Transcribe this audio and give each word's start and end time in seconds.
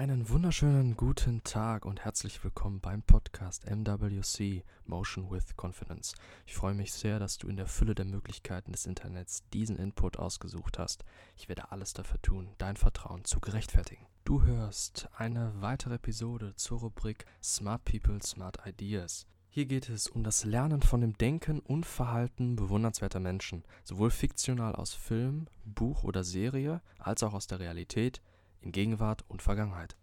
Einen 0.00 0.30
wunderschönen 0.30 0.96
guten 0.96 1.44
Tag 1.44 1.84
und 1.84 2.06
herzlich 2.06 2.42
willkommen 2.42 2.80
beim 2.80 3.02
Podcast 3.02 3.66
MWC 3.70 4.64
Motion 4.86 5.30
with 5.30 5.54
Confidence. 5.58 6.14
Ich 6.46 6.54
freue 6.54 6.72
mich 6.72 6.94
sehr, 6.94 7.18
dass 7.18 7.36
du 7.36 7.48
in 7.48 7.58
der 7.58 7.66
Fülle 7.66 7.94
der 7.94 8.06
Möglichkeiten 8.06 8.72
des 8.72 8.86
Internets 8.86 9.42
diesen 9.52 9.76
Input 9.76 10.18
ausgesucht 10.18 10.78
hast. 10.78 11.04
Ich 11.36 11.50
werde 11.50 11.70
alles 11.70 11.92
dafür 11.92 12.18
tun, 12.22 12.48
dein 12.56 12.78
Vertrauen 12.78 13.26
zu 13.26 13.40
gerechtfertigen. 13.40 14.06
Du 14.24 14.42
hörst 14.42 15.10
eine 15.18 15.52
weitere 15.60 15.96
Episode 15.96 16.54
zur 16.56 16.78
Rubrik 16.78 17.26
Smart 17.42 17.84
People, 17.84 18.22
Smart 18.22 18.56
Ideas. 18.64 19.26
Hier 19.50 19.66
geht 19.66 19.90
es 19.90 20.08
um 20.08 20.24
das 20.24 20.44
Lernen 20.44 20.80
von 20.80 21.02
dem 21.02 21.18
Denken 21.18 21.58
und 21.58 21.84
Verhalten 21.84 22.56
bewundernswerter 22.56 23.20
Menschen, 23.20 23.64
sowohl 23.84 24.10
fiktional 24.10 24.74
aus 24.76 24.94
Film, 24.94 25.46
Buch 25.66 26.04
oder 26.04 26.24
Serie 26.24 26.80
als 26.98 27.22
auch 27.22 27.34
aus 27.34 27.48
der 27.48 27.60
Realität, 27.60 28.22
in 28.60 28.72
Gegenwart 28.72 29.24
und 29.28 29.42
Vergangenheit. 29.42 29.96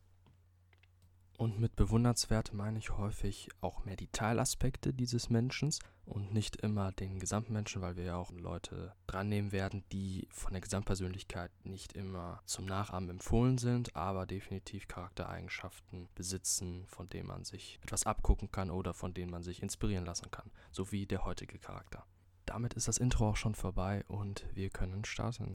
Und 1.37 1.59
mit 1.59 1.75
bewundernswert 1.75 2.51
meine 2.51 2.79
ich 2.79 2.97
häufig 2.97 3.49
auch 3.61 3.85
mehr 3.85 3.95
die 3.95 4.07
Teilaspekte 4.07 4.91
dieses 4.91 5.29
Menschen 5.29 5.71
und 6.03 6.33
nicht 6.33 6.55
immer 6.55 6.91
den 6.91 7.19
Gesamtmenschen, 7.19 7.83
weil 7.83 7.95
wir 7.95 8.05
ja 8.05 8.15
auch 8.15 8.31
Leute 8.31 8.93
dran 9.05 9.29
nehmen 9.29 9.51
werden, 9.51 9.83
die 9.91 10.27
von 10.31 10.53
der 10.53 10.61
Gesamtpersönlichkeit 10.61 11.51
nicht 11.63 11.93
immer 11.93 12.41
zum 12.45 12.65
Nachahmen 12.65 13.11
empfohlen 13.11 13.59
sind, 13.59 13.95
aber 13.95 14.25
definitiv 14.25 14.87
Charaktereigenschaften 14.87 16.09
besitzen, 16.15 16.85
von 16.87 17.07
denen 17.07 17.27
man 17.27 17.43
sich 17.43 17.77
etwas 17.83 18.07
abgucken 18.07 18.49
kann 18.51 18.71
oder 18.71 18.95
von 18.95 19.13
denen 19.13 19.29
man 19.29 19.43
sich 19.43 19.61
inspirieren 19.61 20.05
lassen 20.05 20.31
kann, 20.31 20.49
so 20.71 20.91
wie 20.91 21.05
der 21.05 21.23
heutige 21.23 21.59
Charakter. 21.59 22.03
Damit 22.47 22.73
ist 22.73 22.87
das 22.87 22.97
Intro 22.97 23.29
auch 23.29 23.37
schon 23.37 23.53
vorbei 23.53 24.03
und 24.07 24.47
wir 24.55 24.71
können 24.71 25.05
starten. 25.05 25.53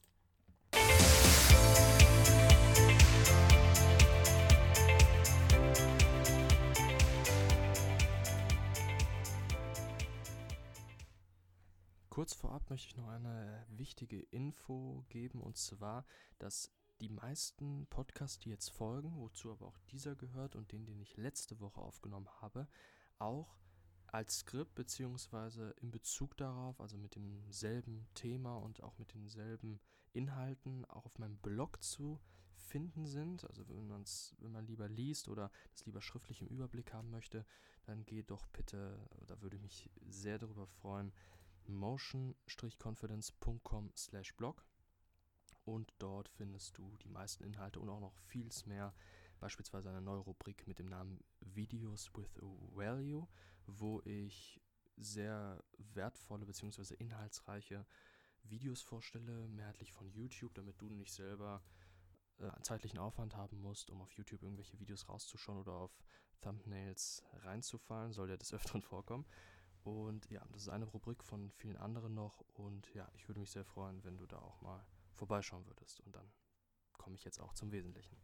Kurz 12.13 12.35
vorab 12.35 12.69
möchte 12.69 12.89
ich 12.89 12.97
noch 12.97 13.09
eine 13.09 13.67
wichtige 13.71 14.21
Info 14.21 15.05
geben 15.09 15.41
und 15.41 15.57
zwar, 15.57 16.05
dass 16.39 16.71
die 17.01 17.09
meisten 17.09 17.87
Podcasts, 17.89 18.39
die 18.39 18.51
jetzt 18.51 18.69
folgen, 18.69 19.17
wozu 19.17 19.51
aber 19.51 19.67
auch 19.67 19.79
dieser 19.91 20.15
gehört 20.15 20.55
und 20.55 20.73
den, 20.73 20.85
den 20.85 21.01
ich 21.01 21.17
letzte 21.17 21.59
Woche 21.59 21.81
aufgenommen 21.81 22.29
habe, 22.41 22.69
auch 23.19 23.57
als 24.07 24.41
Skript 24.41 24.75
beziehungsweise 24.75 25.75
in 25.81 25.91
Bezug 25.91 26.37
darauf, 26.37 26.81
also 26.81 26.99
mit 26.99 27.17
demselben 27.17 28.07
Thema 28.15 28.57
und 28.57 28.83
auch 28.83 28.99
mit 28.99 29.15
denselben 29.15 29.81
Inhalten 30.13 30.85
auch 30.85 31.07
auf 31.07 31.19
meinem 31.19 31.39
Blog 31.39 31.83
zu 31.83 32.21
finden 32.57 33.07
sind. 33.07 33.45
Also 33.45 33.69
wenn, 33.69 33.87
man's, 33.89 34.35
wenn 34.39 34.53
man 34.53 34.67
lieber 34.67 34.89
liest 34.89 35.29
oder 35.29 35.51
das 35.73 35.85
lieber 35.87 36.01
schriftlich 36.01 36.41
im 36.43 36.49
Überblick 36.49 36.93
haben 36.93 37.11
möchte, 37.11 37.45
dann 37.85 38.05
geht 38.05 38.31
doch 38.31 38.47
bitte, 38.49 39.09
da 39.27 39.41
würde 39.43 39.57
ich 39.57 39.63
mich 39.63 39.91
sehr 40.09 40.39
darüber 40.39 40.67
freuen, 40.67 41.13
motion-confidence.com 41.67 43.93
slash 43.97 44.35
blog 44.37 44.65
und 45.65 45.93
dort 45.99 46.29
findest 46.29 46.79
du 46.79 46.97
die 46.99 47.09
meisten 47.09 47.43
Inhalte 47.45 47.81
und 47.81 47.89
auch 47.89 48.01
noch 48.01 48.17
vieles 48.17 48.67
mehr, 48.67 48.95
beispielsweise 49.39 49.91
eine 49.91 50.03
neue 50.03 50.21
Rubrik 50.21 50.67
mit 50.67 50.79
dem 50.79 50.87
Namen 50.87 51.23
Videos 51.41 52.11
with 52.15 52.31
Value, 52.75 53.27
wo 53.67 54.01
ich 54.05 54.61
sehr 54.97 55.63
wertvolle 55.79 56.47
bzw. 56.47 56.95
inhaltsreiche 56.95 57.87
Videos 58.45 58.83
vorstelle, 58.83 59.49
mehrheitlich 59.49 59.93
von 59.93 60.09
YouTube, 60.11 60.55
damit 60.55 60.81
du 60.81 60.89
nicht 60.89 61.13
selber 61.13 61.63
äh, 62.43 62.51
zeitlichen 62.63 62.99
Aufwand 62.99 63.37
haben 63.37 63.61
musst, 63.61 63.91
um 63.91 64.01
auf 64.01 64.13
YouTube 64.13 64.43
irgendwelche 64.43 64.79
Videos 64.79 65.09
rauszuschauen 65.09 65.59
oder 65.59 65.73
auf 65.73 66.03
Thumbnails 66.41 67.23
reinzufallen, 67.43 68.13
soll 68.13 68.31
ja 68.31 68.37
des 68.37 68.53
Öfteren 68.55 68.83
vorkommen. 68.83 69.27
Und 69.85 70.31
ja, 70.31 70.45
das 70.53 70.63
ist 70.63 70.69
eine 70.69 70.85
Rubrik 70.85 71.25
von 71.25 71.51
vielen 71.53 71.77
anderen 71.77 72.15
noch. 72.15 72.45
Und 72.55 72.93
ja, 72.95 73.09
ich 73.15 73.29
würde 73.29 73.41
mich 73.41 73.51
sehr 73.51 73.65
freuen, 73.65 74.05
wenn 74.05 74.17
du 74.17 74.27
da 74.27 74.39
auch 74.39 74.61
mal 74.61 74.85
vorbeischauen 75.15 75.67
würdest. 75.67 76.01
Und 76.01 76.15
dann 76.15 76.31
komme 76.99 77.17
ich 77.17 77.25
jetzt 77.25 77.41
auch 77.41 77.53
zum 77.55 77.73
Wesentlichen. 77.73 78.17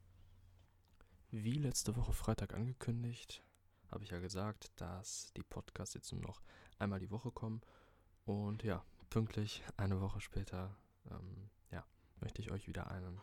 Wie 1.31 1.59
letzte 1.59 1.97
Woche 1.97 2.13
Freitag 2.13 2.55
angekündigt, 2.55 3.43
habe 3.91 4.05
ich 4.05 4.11
ja 4.11 4.19
gesagt, 4.19 4.71
dass 4.77 5.33
die 5.35 5.43
Podcasts 5.43 5.95
jetzt 5.95 6.13
nur 6.13 6.23
noch 6.23 6.43
einmal 6.79 7.01
die 7.01 7.11
Woche 7.11 7.33
kommen. 7.33 7.61
Und 8.25 8.63
ja, 8.63 8.85
pünktlich 9.11 9.63
eine 9.77 10.01
Woche 10.01 10.21
später, 10.21 10.77
ähm, 11.11 11.51
ja, 11.71 11.85
möchte 12.21 12.41
ich 12.41 12.51
euch 12.51 12.69
wieder 12.69 12.91
einen 12.91 13.21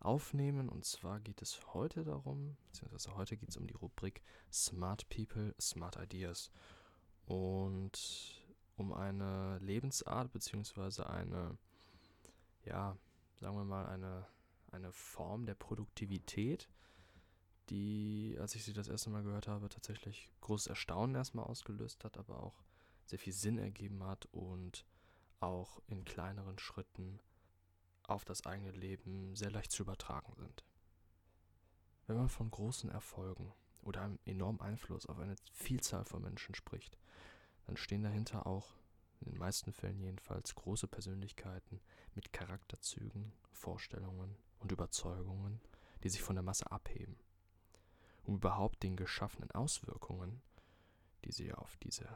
aufnehmen. 0.00 0.68
Und 0.68 0.84
zwar 0.84 1.20
geht 1.20 1.42
es 1.42 1.60
heute 1.74 2.04
darum, 2.04 2.56
beziehungsweise 2.66 3.16
heute 3.16 3.36
geht 3.36 3.48
es 3.48 3.56
um 3.56 3.66
die 3.66 3.74
Rubrik 3.74 4.22
Smart 4.52 5.08
People, 5.08 5.54
Smart 5.60 5.96
Ideas 5.96 6.50
und 7.26 8.42
um 8.76 8.92
eine 8.92 9.58
Lebensart 9.58 10.32
beziehungsweise 10.32 11.08
eine, 11.08 11.56
ja, 12.64 12.96
sagen 13.40 13.56
wir 13.56 13.64
mal, 13.64 13.86
eine, 13.86 14.26
eine 14.70 14.92
Form 14.92 15.46
der 15.46 15.54
Produktivität, 15.54 16.68
die, 17.70 18.36
als 18.38 18.54
ich 18.54 18.64
sie 18.64 18.72
das 18.72 18.88
erste 18.88 19.10
Mal 19.10 19.22
gehört 19.22 19.48
habe, 19.48 19.68
tatsächlich 19.68 20.30
großes 20.40 20.68
Erstaunen 20.68 21.16
erstmal 21.16 21.46
ausgelöst 21.46 22.04
hat, 22.04 22.16
aber 22.16 22.42
auch 22.42 22.62
sehr 23.06 23.18
viel 23.18 23.32
Sinn 23.32 23.58
ergeben 23.58 24.04
hat 24.04 24.26
und 24.26 24.84
auch 25.40 25.80
in 25.86 26.04
kleineren 26.04 26.58
Schritten 26.58 27.20
auf 28.08 28.24
das 28.24 28.46
eigene 28.46 28.70
Leben 28.70 29.34
sehr 29.36 29.50
leicht 29.50 29.72
zu 29.72 29.82
übertragen 29.82 30.34
sind. 30.36 30.64
Wenn 32.06 32.16
man 32.16 32.28
von 32.28 32.50
großen 32.50 32.90
Erfolgen 32.90 33.52
oder 33.82 34.02
einem 34.02 34.18
enormen 34.24 34.60
Einfluss 34.60 35.06
auf 35.06 35.18
eine 35.18 35.36
Vielzahl 35.52 36.04
von 36.04 36.22
Menschen 36.22 36.54
spricht, 36.54 36.98
dann 37.66 37.76
stehen 37.76 38.02
dahinter 38.02 38.46
auch, 38.46 38.74
in 39.20 39.32
den 39.32 39.38
meisten 39.38 39.72
Fällen 39.72 39.98
jedenfalls, 39.98 40.54
große 40.54 40.88
Persönlichkeiten 40.88 41.80
mit 42.14 42.32
Charakterzügen, 42.32 43.32
Vorstellungen 43.50 44.36
und 44.60 44.72
Überzeugungen, 44.72 45.60
die 46.02 46.08
sich 46.10 46.22
von 46.22 46.36
der 46.36 46.42
Masse 46.42 46.70
abheben, 46.70 47.16
um 48.24 48.36
überhaupt 48.36 48.82
den 48.82 48.96
geschaffenen 48.96 49.50
Auswirkungen, 49.52 50.42
die 51.24 51.32
sie 51.32 51.52
auf 51.52 51.76
diese 51.78 52.06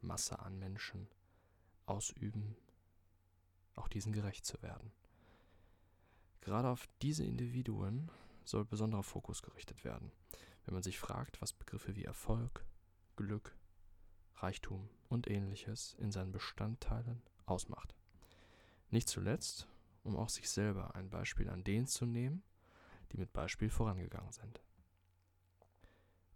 Masse 0.00 0.38
an 0.38 0.58
Menschen 0.58 1.08
ausüben, 1.86 2.56
auch 3.74 3.88
diesen 3.88 4.12
gerecht 4.12 4.46
zu 4.46 4.62
werden. 4.62 4.92
Gerade 6.42 6.68
auf 6.68 6.88
diese 7.00 7.24
Individuen 7.24 8.10
soll 8.44 8.64
besonderer 8.64 9.02
Fokus 9.02 9.42
gerichtet 9.42 9.84
werden, 9.84 10.10
wenn 10.64 10.74
man 10.74 10.82
sich 10.82 10.98
fragt, 10.98 11.40
was 11.40 11.52
Begriffe 11.52 11.96
wie 11.96 12.04
Erfolg, 12.04 12.64
Glück, 13.16 13.56
Reichtum 14.36 14.88
und 15.08 15.30
ähnliches 15.30 15.94
in 15.98 16.10
seinen 16.10 16.32
Bestandteilen 16.32 17.22
ausmacht. 17.46 17.94
Nicht 18.90 19.08
zuletzt, 19.08 19.68
um 20.02 20.16
auch 20.16 20.28
sich 20.28 20.50
selber 20.50 20.94
ein 20.96 21.10
Beispiel 21.10 21.48
an 21.48 21.64
denen 21.64 21.86
zu 21.86 22.06
nehmen, 22.06 22.42
die 23.12 23.18
mit 23.18 23.32
Beispiel 23.32 23.70
vorangegangen 23.70 24.32
sind. 24.32 24.60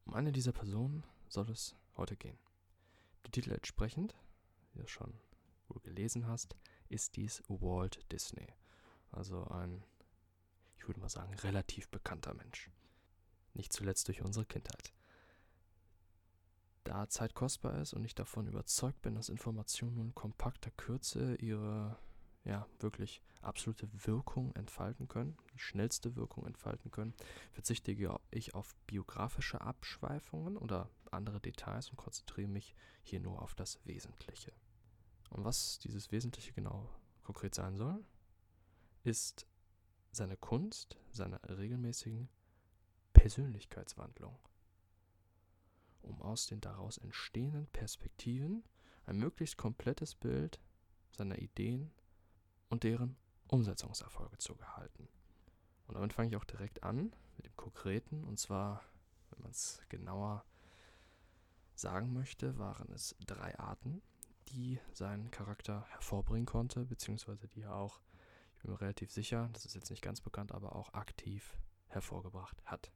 Um 0.05 0.15
eine 0.15 0.31
dieser 0.31 0.53
Personen 0.53 1.03
soll 1.28 1.50
es 1.50 1.75
heute 1.97 2.16
gehen. 2.16 2.39
Die 3.27 3.33
Titel 3.33 3.50
entsprechend, 3.50 4.15
wie 4.72 4.83
du 4.83 4.87
schon 4.87 5.12
wohl 5.69 5.81
gelesen 5.83 6.28
hast, 6.28 6.56
ist 6.89 7.16
dies 7.16 7.43
Walt 7.49 8.00
Disney. 8.12 8.47
Also 9.11 9.45
ein, 9.49 9.83
würde 10.86 11.00
mal 11.00 11.08
sagen, 11.08 11.34
relativ 11.34 11.88
bekannter 11.88 12.34
Mensch. 12.34 12.70
Nicht 13.54 13.72
zuletzt 13.72 14.08
durch 14.08 14.22
unsere 14.22 14.44
Kindheit. 14.44 14.92
Da 16.84 17.08
Zeit 17.08 17.34
kostbar 17.34 17.80
ist 17.80 17.94
und 17.94 18.04
ich 18.04 18.14
davon 18.14 18.47
überzeugt 18.47 19.02
bin, 19.02 19.14
dass 19.14 19.28
Informationen 19.28 19.98
in 19.98 20.14
kompakter 20.14 20.70
Kürze 20.70 21.34
ihre 21.36 21.98
ja, 22.44 22.66
wirklich 22.78 23.22
absolute 23.42 23.88
Wirkung 24.06 24.54
entfalten 24.54 25.08
können, 25.08 25.36
die 25.52 25.58
schnellste 25.58 26.14
Wirkung 26.14 26.47
entfalten 26.47 26.92
können, 26.92 27.12
verzichte 27.53 27.92
ich 28.30 28.54
auf 28.54 28.77
biografische 28.86 29.60
Abschweifungen 29.60 30.56
oder 30.56 30.89
andere 31.10 31.41
Details 31.41 31.91
und 31.91 31.97
konzentriere 31.97 32.48
mich 32.48 32.77
hier 33.03 33.18
nur 33.21 33.42
auf 33.42 33.54
das 33.54 33.84
Wesentliche. 33.84 34.53
Und 35.30 35.44
was 35.44 35.80
dieses 35.80 36.12
Wesentliche 36.12 36.53
genau 36.53 36.89
konkret 37.24 37.54
sein 37.54 37.77
soll, 37.77 38.04
ist 39.03 39.47
seine 40.16 40.36
Kunst, 40.36 40.98
seine 41.13 41.41
regelmäßigen 41.48 42.28
Persönlichkeitswandlung, 43.13 44.39
um 46.03 46.21
aus 46.22 46.47
den 46.47 46.60
daraus 46.60 46.98
entstehenden 46.98 47.66
Perspektiven 47.68 48.65
ein 49.07 49.18
möglichst 49.18 49.57
komplettes 49.57 50.15
Bild 50.15 50.60
seiner 51.16 51.39
Ideen 51.39 51.91
und 52.68 52.83
deren 52.83 53.16
Umsetzungserfolge 53.48 54.39
zu 54.39 54.59
erhalten. 54.59 55.09
Und 55.86 55.95
damit 55.95 56.13
fange 56.13 56.30
ich 56.30 56.36
auch 56.36 56.45
direkt 56.45 56.83
an 56.83 57.15
mit 57.36 57.47
dem 57.47 57.57
Konkreten, 57.57 58.24
und 58.24 58.39
zwar, 58.39 58.83
wenn 59.30 59.42
man 59.42 59.53
es 59.53 59.80
genauer 59.89 60.45
sagen 61.74 62.13
möchte, 62.13 62.59
waren 62.59 62.91
es 62.92 63.15
drei 63.27 63.57
Arten, 63.59 64.03
die 64.48 64.80
seinen 64.92 65.30
Charakter 65.30 65.86
hervorbringen 65.91 66.47
konnte, 66.47 66.84
beziehungsweise 66.84 67.48
die 67.48 67.63
er 67.63 67.74
auch, 67.74 68.01
bin 68.62 68.70
mir 68.70 68.80
relativ 68.80 69.10
sicher, 69.10 69.48
das 69.53 69.64
ist 69.64 69.74
jetzt 69.74 69.91
nicht 69.91 70.03
ganz 70.03 70.20
bekannt, 70.20 70.53
aber 70.53 70.74
auch 70.74 70.92
aktiv 70.94 71.56
hervorgebracht 71.88 72.62
hat. 72.64 72.91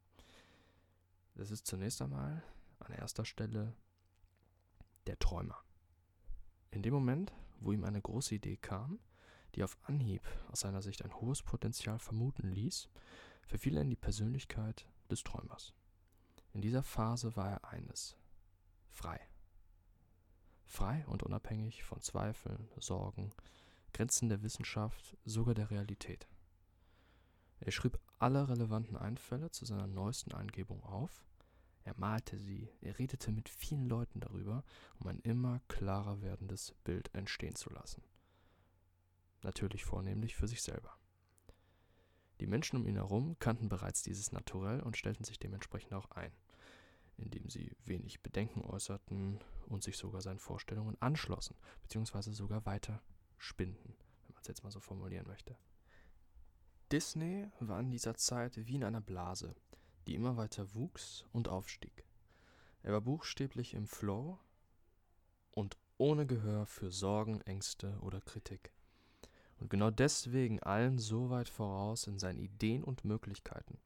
Das 1.35 1.51
ist 1.51 1.67
zunächst 1.67 2.03
einmal 2.03 2.43
an 2.81 2.93
erster 2.93 3.25
Stelle 3.25 3.75
der 5.07 5.19
Träumer. 5.19 5.63
In 6.71 6.83
dem 6.83 6.95
Moment, 6.95 7.33
wo 7.61 7.73
ihm 7.73 7.85
eine 7.85 8.01
große 8.01 8.35
Idee 8.35 8.57
kam, 8.57 8.99
die 9.55 9.65
auf 9.65 9.77
Anhieb 9.83 10.23
aus 10.51 10.61
seiner 10.61 10.83
Sicht 10.83 11.05
ein 11.05 11.15
hohes 11.21 11.43
Potenzial 11.43 11.99
vermuten 11.99 12.53
ließ, 12.53 12.89
verfiel 13.47 13.77
er 13.77 13.83
in 13.83 13.91
die 13.91 13.97
Persönlichkeit 13.97 14.87
des 15.11 15.23
Träumers. 15.25 15.75
In 16.53 16.61
dieser 16.61 16.83
Phase 16.83 17.37
war 17.37 17.51
er 17.51 17.69
eines, 17.69 18.17
frei. 18.91 19.21
Frei 20.67 21.05
und 21.09 21.23
unabhängig 21.23 21.83
von 21.83 22.01
Zweifeln, 22.01 22.69
Sorgen, 22.79 23.33
Grenzen 23.93 24.29
der 24.29 24.43
Wissenschaft, 24.43 25.17
sogar 25.25 25.55
der 25.55 25.71
Realität. 25.71 26.29
Er 27.61 27.73
schrieb 27.73 27.99
alle 28.19 28.49
relevanten 28.49 28.97
Einfälle 28.97 29.51
zu 29.51 29.65
seiner 29.65 29.87
neuesten 29.87 30.33
Eingebung 30.33 30.83
auf, 30.83 31.25
er 31.85 31.95
malte 31.99 32.39
sie, 32.39 32.71
er 32.83 32.99
redete 32.99 33.33
mit 33.33 33.49
vielen 33.49 33.89
Leuten 33.89 34.21
darüber, 34.21 34.65
um 34.99 35.07
ein 35.09 35.21
immer 35.21 35.61
klarer 35.69 36.21
werdendes 36.21 36.75
Bild 36.85 37.13
entstehen 37.15 37.55
zu 37.55 37.71
lassen. 37.71 38.03
Natürlich 39.43 39.85
vornehmlich 39.85 40.37
für 40.37 40.47
sich 40.47 40.63
selber. 40.63 40.97
Die 42.41 42.47
Menschen 42.47 42.77
um 42.77 42.87
ihn 42.87 42.97
herum 42.97 43.39
kannten 43.39 43.69
bereits 43.69 44.03
dieses 44.03 44.33
Naturell 44.33 44.81
und 44.81 44.97
stellten 44.97 45.25
sich 45.25 45.39
dementsprechend 45.39 45.95
auch 45.95 46.11
ein, 46.11 46.33
indem 47.17 47.49
sie 47.49 47.77
wenig 47.85 48.23
Bedenken 48.23 48.63
äußerten 48.63 49.41
und 49.67 49.83
sich 49.83 49.97
sogar 49.97 50.21
seinen 50.21 50.39
Vorstellungen 50.39 50.97
anschlossen, 51.01 51.57
beziehungsweise 51.83 52.33
sogar 52.33 52.65
weiter 52.67 53.03
spinnten, 53.41 53.97
wenn 54.27 54.35
man 54.35 54.43
es 54.43 54.49
jetzt 54.49 54.63
mal 54.63 54.71
so 54.71 54.81
formulieren 54.81 55.27
möchte. 55.27 55.57
Disney 56.93 57.49
war 57.61 57.81
in 57.81 57.91
dieser 57.91 58.15
Zeit 58.15 58.57
wie 58.67 58.77
in 58.77 58.85
einer 58.85 59.01
Blase, 59.01 59.55
die 60.07 60.15
immer 60.15 60.37
weiter 60.37 60.75
wuchs 60.75 61.25
und 61.33 61.49
aufstieg. 61.49 62.05
Er 62.83 62.93
war 62.93 63.01
buchstäblich 63.01 63.75
im 63.75 63.87
Flow 63.87 64.39
und 65.53 65.77
ohne 65.99 66.27
Gehör 66.27 66.67
für 66.67 66.91
Sorgen, 66.91 67.41
Ängste 67.43 67.99
oder 68.01 68.21
Kritik 68.21 68.73
und 69.61 69.69
genau 69.69 69.91
deswegen 69.91 70.61
allen 70.61 70.99
so 70.99 71.31
weit 71.31 71.49
voraus 71.49 72.07
in 72.07 72.19
seinen 72.19 72.39
Ideen 72.39 72.83
und 72.83 73.05
Möglichkeiten. 73.05 73.79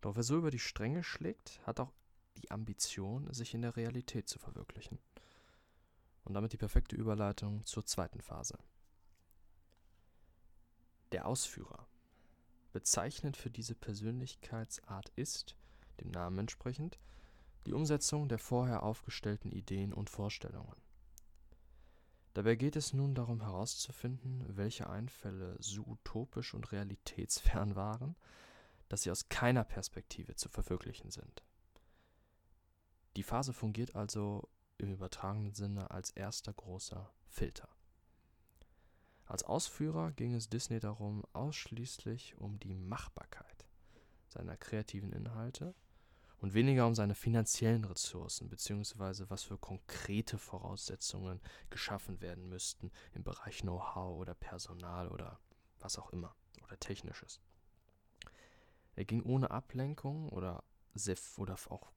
Doch 0.00 0.16
wer 0.16 0.22
so 0.22 0.36
über 0.36 0.50
die 0.50 0.58
Stränge 0.58 1.02
schlägt, 1.02 1.60
hat 1.66 1.80
auch 1.80 1.92
die 2.36 2.50
Ambition, 2.50 3.32
sich 3.32 3.54
in 3.54 3.62
der 3.62 3.76
Realität 3.76 4.28
zu 4.28 4.38
verwirklichen. 4.38 4.98
Und 6.30 6.34
damit 6.34 6.52
die 6.52 6.58
perfekte 6.58 6.94
Überleitung 6.94 7.66
zur 7.66 7.84
zweiten 7.84 8.20
Phase. 8.20 8.56
Der 11.10 11.26
Ausführer. 11.26 11.88
Bezeichnend 12.72 13.36
für 13.36 13.50
diese 13.50 13.74
Persönlichkeitsart 13.74 15.08
ist, 15.16 15.56
dem 16.00 16.12
Namen 16.12 16.38
entsprechend, 16.38 17.00
die 17.66 17.72
Umsetzung 17.72 18.28
der 18.28 18.38
vorher 18.38 18.84
aufgestellten 18.84 19.50
Ideen 19.50 19.92
und 19.92 20.08
Vorstellungen. 20.08 20.76
Dabei 22.34 22.54
geht 22.54 22.76
es 22.76 22.92
nun 22.92 23.16
darum 23.16 23.40
herauszufinden, 23.40 24.56
welche 24.56 24.88
Einfälle 24.88 25.56
so 25.58 25.82
utopisch 25.82 26.54
und 26.54 26.70
realitätsfern 26.70 27.74
waren, 27.74 28.14
dass 28.88 29.02
sie 29.02 29.10
aus 29.10 29.28
keiner 29.30 29.64
Perspektive 29.64 30.36
zu 30.36 30.48
verwirklichen 30.48 31.10
sind. 31.10 31.42
Die 33.16 33.24
Phase 33.24 33.52
fungiert 33.52 33.96
also 33.96 34.48
im 34.80 34.92
übertragenen 34.92 35.54
Sinne 35.54 35.90
als 35.90 36.10
erster 36.10 36.52
großer 36.52 37.12
Filter. 37.28 37.68
Als 39.26 39.44
Ausführer 39.44 40.10
ging 40.12 40.34
es 40.34 40.48
Disney 40.48 40.80
darum, 40.80 41.24
ausschließlich 41.32 42.36
um 42.38 42.58
die 42.58 42.74
Machbarkeit 42.74 43.64
seiner 44.28 44.56
kreativen 44.56 45.12
Inhalte 45.12 45.74
und 46.40 46.54
weniger 46.54 46.86
um 46.86 46.94
seine 46.94 47.14
finanziellen 47.14 47.84
Ressourcen 47.84 48.48
bzw. 48.48 49.26
was 49.28 49.44
für 49.44 49.58
konkrete 49.58 50.38
Voraussetzungen 50.38 51.40
geschaffen 51.68 52.20
werden 52.20 52.48
müssten 52.48 52.90
im 53.12 53.22
Bereich 53.22 53.60
Know-how 53.60 54.18
oder 54.18 54.34
Personal 54.34 55.08
oder 55.08 55.38
was 55.78 55.98
auch 55.98 56.10
immer 56.10 56.34
oder 56.64 56.78
technisches. 56.78 57.40
Er 58.96 59.04
ging 59.04 59.22
ohne 59.22 59.50
Ablenkung 59.50 60.28
oder, 60.30 60.64
oder 61.36 61.56
auch 61.68 61.92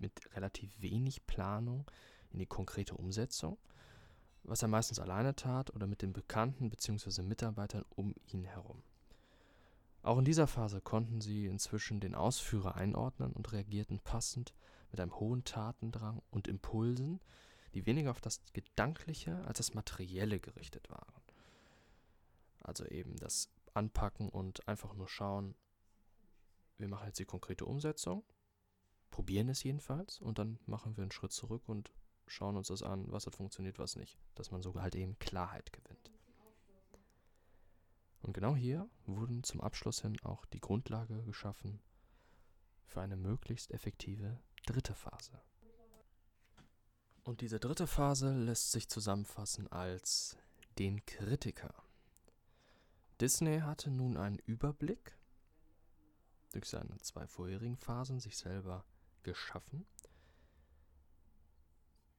mit 0.00 0.34
relativ 0.34 0.80
wenig 0.80 1.26
Planung 1.26 1.90
in 2.32 2.38
die 2.38 2.46
konkrete 2.46 2.94
Umsetzung, 2.94 3.58
was 4.42 4.62
er 4.62 4.68
meistens 4.68 4.98
alleine 4.98 5.36
tat 5.36 5.74
oder 5.74 5.86
mit 5.86 6.02
den 6.02 6.12
Bekannten 6.12 6.70
bzw. 6.70 7.22
Mitarbeitern 7.22 7.84
um 7.90 8.14
ihn 8.26 8.44
herum. 8.44 8.82
Auch 10.02 10.18
in 10.18 10.24
dieser 10.24 10.46
Phase 10.46 10.80
konnten 10.80 11.20
sie 11.20 11.46
inzwischen 11.46 12.00
den 12.00 12.14
Ausführer 12.14 12.74
einordnen 12.74 13.32
und 13.32 13.52
reagierten 13.52 13.98
passend 14.00 14.54
mit 14.90 15.00
einem 15.00 15.18
hohen 15.20 15.44
Tatendrang 15.44 16.22
und 16.30 16.48
Impulsen, 16.48 17.20
die 17.74 17.86
weniger 17.86 18.10
auf 18.10 18.20
das 18.20 18.40
Gedankliche 18.52 19.44
als 19.44 19.58
das 19.58 19.74
Materielle 19.74 20.40
gerichtet 20.40 20.90
waren. 20.90 21.22
Also 22.62 22.84
eben 22.86 23.16
das 23.16 23.50
Anpacken 23.74 24.28
und 24.28 24.66
einfach 24.66 24.94
nur 24.94 25.08
schauen, 25.08 25.54
wir 26.78 26.88
machen 26.88 27.06
jetzt 27.06 27.18
die 27.18 27.26
konkrete 27.26 27.66
Umsetzung, 27.66 28.24
probieren 29.10 29.48
es 29.48 29.62
jedenfalls 29.62 30.20
und 30.20 30.38
dann 30.38 30.58
machen 30.66 30.96
wir 30.96 31.02
einen 31.02 31.12
Schritt 31.12 31.32
zurück 31.32 31.68
und 31.68 31.92
schauen 32.26 32.56
uns 32.56 32.68
das 32.68 32.82
an, 32.82 33.10
was 33.10 33.26
hat 33.26 33.34
funktioniert, 33.34 33.78
was 33.78 33.96
nicht. 33.96 34.18
Dass 34.34 34.50
man 34.50 34.62
sogar 34.62 34.82
halt 34.82 34.94
eben 34.94 35.18
Klarheit 35.18 35.72
gewinnt. 35.72 36.10
Und 38.22 38.34
genau 38.34 38.54
hier 38.54 38.88
wurden 39.06 39.42
zum 39.42 39.60
Abschluss 39.60 40.02
hin 40.02 40.16
auch 40.22 40.44
die 40.46 40.60
Grundlage 40.60 41.22
geschaffen 41.24 41.80
für 42.86 43.00
eine 43.00 43.16
möglichst 43.16 43.70
effektive 43.70 44.40
dritte 44.66 44.94
Phase. 44.94 45.40
Und 47.22 47.40
diese 47.40 47.60
dritte 47.60 47.86
Phase 47.86 48.32
lässt 48.32 48.72
sich 48.72 48.88
zusammenfassen 48.88 49.68
als 49.68 50.36
den 50.78 51.04
Kritiker. 51.06 51.74
Disney 53.20 53.60
hatte 53.60 53.90
nun 53.90 54.16
einen 54.16 54.38
Überblick 54.46 55.16
durch 56.52 56.68
seine 56.68 56.96
zwei 56.98 57.26
vorherigen 57.26 57.76
Phasen 57.76 58.18
sich 58.18 58.36
selber 58.36 58.84
geschaffen, 59.22 59.86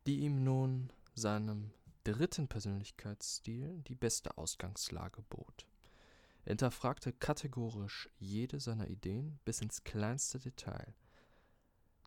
die 0.05 0.19
ihm 0.19 0.43
nun 0.43 0.91
seinem 1.13 1.71
dritten 2.03 2.47
Persönlichkeitsstil 2.47 3.81
die 3.87 3.95
beste 3.95 4.37
Ausgangslage 4.37 5.21
bot. 5.23 5.67
Er 6.43 6.51
hinterfragte 6.51 7.13
kategorisch 7.13 8.09
jede 8.17 8.59
seiner 8.59 8.87
Ideen 8.87 9.39
bis 9.45 9.61
ins 9.61 9.83
kleinste 9.83 10.39
Detail. 10.39 10.95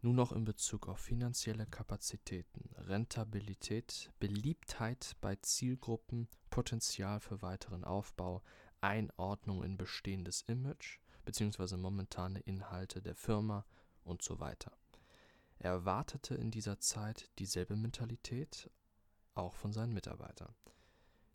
Nun 0.02 0.16
noch 0.16 0.32
in 0.32 0.44
Bezug 0.44 0.88
auf 0.88 0.98
finanzielle 0.98 1.66
Kapazitäten, 1.66 2.68
Rentabilität, 2.76 4.10
Beliebtheit 4.18 5.16
bei 5.20 5.36
Zielgruppen, 5.36 6.28
Potenzial 6.50 7.20
für 7.20 7.40
weiteren 7.40 7.84
Aufbau, 7.84 8.42
Einordnung 8.80 9.62
in 9.62 9.78
bestehendes 9.78 10.42
Image 10.42 10.98
bzw. 11.24 11.76
momentane 11.76 12.40
Inhalte 12.40 13.00
der 13.00 13.14
Firma 13.14 13.64
und 14.02 14.20
so 14.20 14.40
weiter. 14.40 14.76
Er 15.64 15.72
erwartete 15.72 16.34
in 16.34 16.50
dieser 16.50 16.78
Zeit 16.78 17.28
dieselbe 17.38 17.74
Mentalität 17.74 18.70
auch 19.34 19.56
von 19.56 19.72
seinen 19.72 19.92
Mitarbeitern 19.92 20.54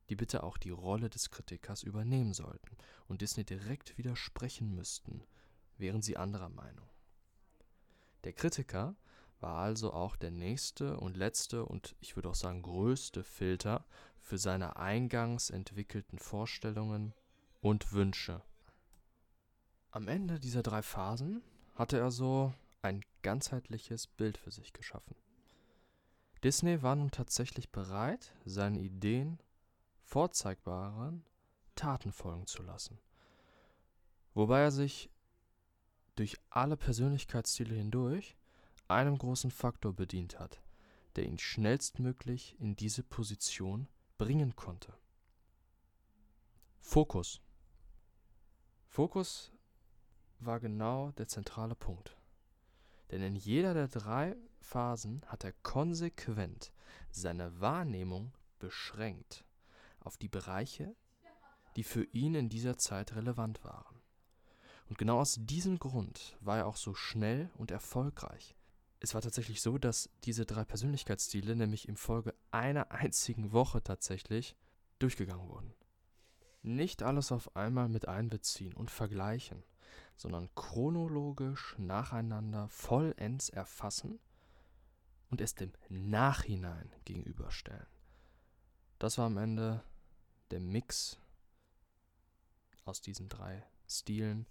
die 0.10 0.16
bitte 0.16 0.44
auch 0.44 0.58
die 0.58 0.72
Rolle 0.72 1.10
des 1.10 1.30
Kritikers 1.30 1.84
übernehmen 1.84 2.34
sollten 2.34 2.78
und 3.08 3.22
Disney 3.22 3.44
direkt 3.44 3.98
widersprechen 3.98 4.74
müssten, 4.74 5.24
wären 5.78 6.02
sie 6.02 6.18
anderer 6.18 6.50
Meinung. 6.50 6.88
Der 8.24 8.34
Kritiker 8.34 8.96
war 9.40 9.58
also 9.58 9.94
auch 9.94 10.16
der 10.16 10.32
nächste 10.32 11.00
und 11.00 11.16
letzte 11.16 11.66
und 11.66 11.96
ich 12.02 12.16
würde 12.16 12.30
auch 12.30 12.36
sagen 12.36 12.62
größte 12.64 13.24
Filter 13.24 13.86
für 14.20 14.38
seine 14.38 14.76
eingangs 14.76 15.50
entwickelten 15.50 16.20
Vorstellungen 16.20 17.14
und 17.62 17.94
Wünsche. 17.94 18.42
Am 19.92 20.08
Ende 20.08 20.40
dieser 20.40 20.64
drei 20.64 20.82
Phasen 20.82 21.42
hatte 21.76 21.98
er 21.98 22.12
so 22.12 22.54
ein 22.82 23.02
ganzheitliches 23.22 24.08
Bild 24.08 24.38
für 24.38 24.52
sich 24.52 24.74
geschaffen. 24.74 25.16
Disney 26.44 26.82
war 26.82 26.96
nun 26.96 27.12
tatsächlich 27.12 27.70
bereit, 27.70 28.34
seine 28.46 28.80
Ideen 28.80 29.40
vorzeigbaren 30.04 31.26
Taten 31.76 32.12
folgen 32.12 32.48
zu 32.48 32.64
lassen. 32.64 33.00
Wobei 34.34 34.62
er 34.62 34.72
sich 34.72 35.10
durch 36.16 36.38
alle 36.50 36.78
Persönlichkeitsstile 36.78 37.76
hindurch 37.76 38.36
einem 38.88 39.18
großen 39.18 39.52
Faktor 39.52 39.94
bedient 39.94 40.40
hat, 40.40 40.62
der 41.16 41.26
ihn 41.26 41.38
schnellstmöglich 41.38 42.56
in 42.60 42.76
diese 42.76 43.04
Position 43.04 43.88
bringen 44.18 44.56
konnte. 44.56 44.94
Fokus. 46.80 47.42
Fokus 48.88 49.52
war 50.40 50.60
genau 50.60 51.12
der 51.12 51.28
zentrale 51.28 51.76
Punkt. 51.76 52.19
Denn 53.12 53.22
in 53.22 53.36
jeder 53.36 53.74
der 53.74 53.88
drei 53.88 54.36
Phasen 54.60 55.22
hat 55.28 55.44
er 55.44 55.54
konsequent 55.64 56.72
seine 57.12 57.60
Wahrnehmung 57.60 58.34
beschränkt 58.60 59.46
auf 60.00 60.18
die 60.18 60.30
Bereiche, 60.30 60.96
die 61.76 61.84
für 61.84 62.04
ihn 62.04 62.36
in 62.36 62.50
dieser 62.50 62.78
Zeit 62.78 63.16
relevant 63.16 63.64
waren. 63.64 64.02
Und 64.90 64.98
genau 64.98 65.20
aus 65.20 65.38
diesem 65.40 65.78
Grund 65.80 66.38
war 66.40 66.58
er 66.58 66.68
auch 66.68 66.76
so 66.76 66.94
schnell 66.94 67.50
und 67.58 67.72
erfolgreich. 67.72 68.56
Es 69.00 69.14
war 69.14 69.22
tatsächlich 69.22 69.62
so, 69.62 69.78
dass 69.78 70.10
diese 70.24 70.46
drei 70.46 70.66
Persönlichkeitsstile 70.66 71.56
nämlich 71.56 71.88
im 71.88 71.96
Folge 71.96 72.34
einer 72.52 72.92
einzigen 72.92 73.52
Woche 73.52 73.84
tatsächlich 73.84 74.56
durchgegangen 74.98 75.48
wurden. 75.48 75.74
Nicht 76.62 77.04
alles 77.04 77.32
auf 77.32 77.56
einmal 77.56 77.88
mit 77.88 78.08
einbeziehen 78.08 78.74
und 78.74 78.92
vergleichen, 78.92 79.64
sondern 80.16 80.50
chronologisch 80.56 81.76
nacheinander 81.78 82.68
vollends 82.70 83.50
erfassen 83.50 84.20
und 85.30 85.42
es 85.42 85.56
dem 85.56 85.72
Nachhinein 85.90 86.92
gegenüberstellen. 87.06 87.88
Das 88.98 89.18
war 89.18 89.28
am 89.28 89.38
Ende 89.38 89.84
der 90.52 90.60
Mix 90.60 91.20
aus 92.86 93.02
diesen 93.02 93.30
drei 93.30 93.64
Stilen, 93.88 94.48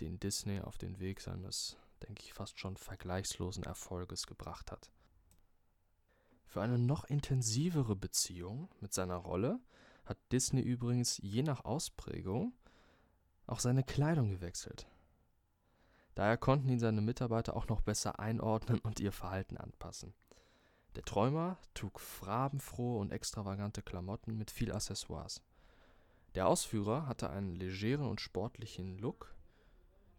den 0.00 0.18
Disney 0.18 0.60
auf 0.60 0.78
den 0.78 0.98
Weg 0.98 1.20
seines, 1.20 1.76
denke 2.02 2.22
ich, 2.24 2.32
fast 2.32 2.58
schon 2.58 2.76
vergleichslosen 2.76 3.64
Erfolges 3.64 4.26
gebracht 4.26 4.72
hat. 4.72 4.90
Für 6.46 6.62
eine 6.62 6.78
noch 6.78 7.04
intensivere 7.04 7.96
Beziehung 7.96 8.68
mit 8.80 8.92
seiner 8.92 9.16
Rolle 9.16 9.60
hat 10.04 10.18
Disney 10.32 10.60
übrigens 10.60 11.18
je 11.18 11.42
nach 11.42 11.64
Ausprägung 11.64 12.52
auch 13.46 13.60
seine 13.60 13.82
Kleidung 13.82 14.30
gewechselt. 14.30 14.86
Daher 16.14 16.36
konnten 16.36 16.68
ihn 16.68 16.78
seine 16.78 17.00
Mitarbeiter 17.00 17.56
auch 17.56 17.68
noch 17.68 17.80
besser 17.80 18.18
einordnen 18.18 18.78
und 18.80 19.00
ihr 19.00 19.12
Verhalten 19.12 19.56
anpassen. 19.56 20.14
Der 20.94 21.02
Träumer 21.02 21.56
trug 21.72 22.00
farbenfrohe 22.00 22.98
und 22.98 23.12
extravagante 23.12 23.82
Klamotten 23.82 24.36
mit 24.36 24.50
viel 24.50 24.72
Accessoires. 24.72 25.42
Der 26.34 26.46
Ausführer 26.46 27.06
hatte 27.06 27.30
einen 27.30 27.54
legeren 27.54 28.06
und 28.06 28.20
sportlichen 28.20 28.98
Look, 28.98 29.34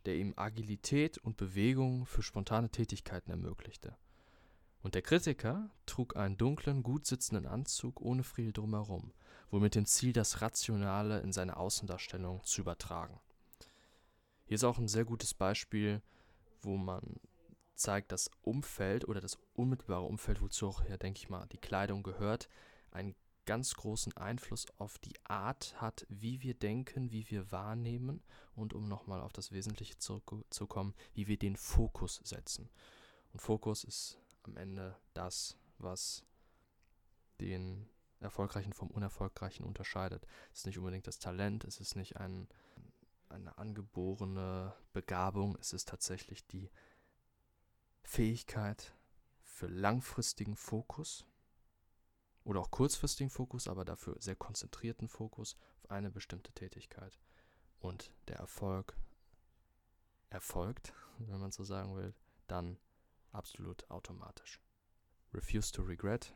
der 0.06 0.16
ihm 0.16 0.34
Agilität 0.36 1.18
und 1.20 1.38
Bewegung 1.38 2.06
für 2.06 2.24
spontane 2.24 2.70
Tätigkeiten 2.70 3.32
ermöglichte. 3.32 3.96
Und 4.82 4.96
der 4.96 5.02
Kritiker 5.02 5.70
trug 5.86 6.16
einen 6.18 6.38
dunklen, 6.38 6.84
gut 6.84 7.06
sitzenden 7.06 7.46
Anzug 7.46 8.02
ohne 8.02 8.24
Friedel 8.24 8.52
drumherum, 8.52 9.14
wohl 9.54 9.60
mit 9.60 9.76
dem 9.76 9.86
Ziel, 9.86 10.14
das 10.14 10.42
Rationale 10.42 11.20
in 11.20 11.32
seine 11.32 11.58
Außendarstellung 11.58 12.44
zu 12.44 12.62
übertragen. 12.62 13.20
Hier 14.46 14.56
ist 14.56 14.64
auch 14.64 14.80
ein 14.80 14.88
sehr 14.88 15.06
gutes 15.06 15.36
Beispiel, 15.36 16.02
wo 16.62 16.76
man 16.76 17.20
zeigt, 17.76 18.12
das 18.12 18.32
Umfeld 18.42 19.08
oder 19.08 19.22
das 19.22 19.38
unmittelbare 19.54 20.06
Umfeld, 20.06 20.42
wozu 20.42 20.68
auch, 20.68 20.84
ja, 20.90 20.98
denke 20.98 21.20
ich 21.20 21.30
mal, 21.30 21.46
die 21.48 21.60
Kleidung 21.60 22.02
gehört, 22.02 22.50
einen 22.90 23.16
ganz 23.46 23.76
großen 23.76 24.18
Einfluss 24.18 24.66
auf 24.80 24.98
die 24.98 25.24
Art 25.26 25.80
hat, 25.80 26.08
wie 26.10 26.42
wir 26.42 26.56
denken, 26.56 27.12
wie 27.12 27.30
wir 27.30 27.52
wahrnehmen 27.52 28.24
und 28.56 28.74
um 28.74 28.88
nochmal 28.88 29.22
auf 29.22 29.34
das 29.34 29.52
Wesentliche 29.52 30.00
zurückzukommen, 30.00 30.96
wie 31.14 31.28
wir 31.28 31.38
den 31.38 31.58
Fokus 31.58 32.22
setzen. 32.24 32.70
Und 33.34 33.40
Fokus 33.40 33.84
ist 33.84 34.18
am 34.44 34.58
Ende 34.58 34.98
das, 35.14 35.58
was 35.78 36.24
den 37.40 37.88
Erfolgreichen 38.24 38.74
vom 38.74 38.90
Unerfolgreichen 38.90 39.66
unterscheidet. 39.66 40.26
Es 40.52 40.60
ist 40.60 40.66
nicht 40.66 40.78
unbedingt 40.78 41.08
das 41.08 41.20
Talent, 41.20 41.64
es 41.64 41.80
ist 41.80 41.96
nicht 41.96 42.18
ein, 42.18 42.48
eine 43.30 43.58
angeborene 43.58 44.74
Begabung, 44.94 45.58
es 45.60 45.74
ist 45.74 45.90
tatsächlich 45.90 46.46
die 46.48 46.70
Fähigkeit 48.04 48.94
für 49.42 49.68
langfristigen 49.68 50.56
Fokus 50.56 51.26
oder 52.44 52.60
auch 52.60 52.72
kurzfristigen 52.72 53.30
Fokus, 53.30 53.68
aber 53.68 53.86
dafür 53.86 54.18
sehr 54.20 54.36
konzentrierten 54.36 55.08
Fokus 55.08 55.56
auf 55.78 55.92
eine 55.92 56.12
bestimmte 56.12 56.52
Tätigkeit. 56.52 57.20
Und 57.80 58.14
der 58.28 58.38
Erfolg 58.38 58.96
erfolgt, 60.30 60.94
wenn 61.20 61.40
man 61.40 61.52
so 61.52 61.64
sagen 61.64 61.96
will, 61.96 62.14
dann 62.48 62.78
absolut 63.32 63.90
automatisch. 63.90 64.60
Refuse 65.34 65.72
to 65.72 65.82
regret 65.82 66.36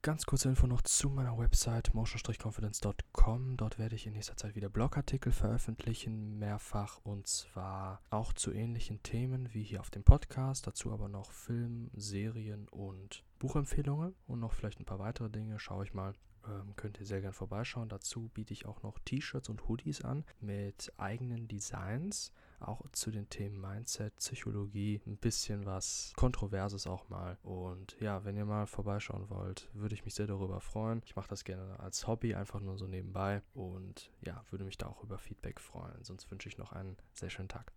Ganz 0.00 0.26
kurze 0.26 0.48
Info 0.48 0.68
noch 0.68 0.82
zu 0.82 1.10
meiner 1.10 1.36
Website 1.36 1.92
motion-confidence.com. 1.92 3.56
Dort 3.56 3.80
werde 3.80 3.96
ich 3.96 4.06
in 4.06 4.12
nächster 4.12 4.36
Zeit 4.36 4.54
wieder 4.54 4.68
Blogartikel 4.68 5.32
veröffentlichen, 5.32 6.38
mehrfach 6.38 7.00
und 7.02 7.26
zwar 7.26 8.00
auch 8.08 8.32
zu 8.32 8.52
ähnlichen 8.52 9.02
Themen 9.02 9.52
wie 9.52 9.64
hier 9.64 9.80
auf 9.80 9.90
dem 9.90 10.04
Podcast. 10.04 10.68
Dazu 10.68 10.92
aber 10.92 11.08
noch 11.08 11.32
Film, 11.32 11.90
Serien 11.94 12.68
und 12.68 13.24
Buchempfehlungen 13.38 14.14
und 14.26 14.40
noch 14.40 14.52
vielleicht 14.52 14.80
ein 14.80 14.84
paar 14.84 14.98
weitere 14.98 15.30
Dinge. 15.30 15.58
Schaue 15.58 15.84
ich 15.84 15.94
mal. 15.94 16.14
Ähm, 16.46 16.74
könnt 16.76 16.98
ihr 16.98 17.06
sehr 17.06 17.20
gerne 17.20 17.32
vorbeischauen. 17.32 17.88
Dazu 17.88 18.30
biete 18.34 18.52
ich 18.52 18.66
auch 18.66 18.82
noch 18.82 18.98
T-Shirts 19.00 19.48
und 19.48 19.68
Hoodies 19.68 20.02
an 20.02 20.24
mit 20.40 20.92
eigenen 20.96 21.48
Designs 21.48 22.32
auch 22.60 22.82
zu 22.92 23.10
den 23.10 23.28
Themen 23.28 23.60
Mindset, 23.60 24.16
Psychologie, 24.16 25.00
ein 25.06 25.16
bisschen 25.16 25.64
was 25.66 26.12
Kontroverses 26.16 26.86
auch 26.86 27.08
mal. 27.08 27.38
Und 27.42 27.96
ja, 28.00 28.24
wenn 28.24 28.36
ihr 28.36 28.44
mal 28.44 28.66
vorbeischauen 28.66 29.30
wollt, 29.30 29.68
würde 29.74 29.94
ich 29.94 30.04
mich 30.04 30.14
sehr 30.14 30.26
darüber 30.26 30.60
freuen. 30.60 31.02
Ich 31.04 31.16
mache 31.16 31.28
das 31.28 31.44
gerne 31.44 31.78
als 31.80 32.06
Hobby, 32.06 32.34
einfach 32.34 32.60
nur 32.60 32.76
so 32.76 32.86
nebenbei. 32.86 33.42
Und 33.54 34.10
ja, 34.20 34.44
würde 34.50 34.64
mich 34.64 34.78
da 34.78 34.86
auch 34.86 35.02
über 35.02 35.18
Feedback 35.18 35.60
freuen. 35.60 36.02
Sonst 36.02 36.30
wünsche 36.30 36.48
ich 36.48 36.58
noch 36.58 36.72
einen 36.72 36.96
sehr 37.12 37.30
schönen 37.30 37.48
Tag. 37.48 37.72